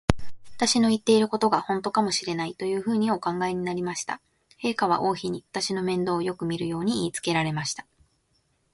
[0.57, 4.19] 私たちの言ってることが、ほんとかもしれない、というふうにお考えになりました。
[4.59, 7.85] 陛下は王妃に、私の面倒をよくみるように言いつけられました。